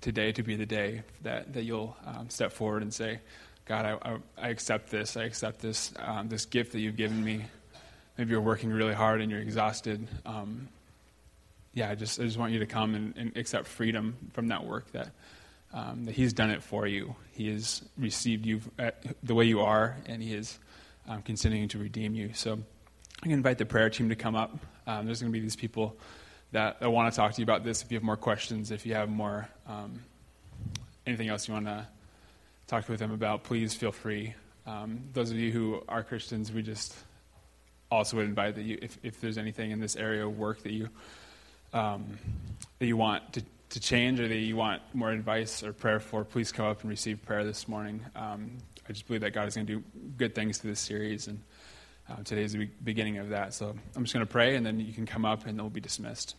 [0.02, 3.20] today to be the day that that you'll um, step forward and say.
[3.68, 5.18] God, I, I, I accept this.
[5.18, 7.46] I accept this, um, this gift that you've given me.
[8.18, 10.08] Maybe you're working really hard and you're exhausted.
[10.26, 10.70] Um,
[11.78, 14.66] yeah, I just, I just want you to come and, and accept freedom from that
[14.66, 15.12] work that,
[15.72, 17.16] um, that He's done it for you.
[17.34, 18.62] He has received you
[19.22, 20.58] the way you are, and He is
[21.08, 22.32] um, continuing to redeem you.
[22.34, 22.66] So I'm
[23.24, 24.58] going to invite the prayer team to come up.
[24.88, 25.96] Um, there's going to be these people
[26.52, 27.84] that, that want to talk to you about this.
[27.84, 30.04] If you have more questions, if you have more, um,
[31.06, 31.88] anything else you want to
[32.66, 34.34] talk with them about, please feel free.
[34.66, 36.96] Um, those of you who are Christians, we just
[37.92, 40.72] also would invite that you, if, if there's anything in this area of work that
[40.72, 40.90] you
[41.74, 42.18] um,
[42.80, 46.24] that you want to, to change or that you want more advice or prayer for,
[46.24, 48.03] please come up and receive prayer this morning.
[48.15, 48.57] Um,
[48.88, 49.84] I just believe that God is going to do
[50.18, 51.41] good things to this series, and
[52.09, 53.53] uh, today is the beginning of that.
[53.53, 55.70] So I'm just going to pray, and then you can come up, and then we'll
[55.70, 56.36] be dismissed.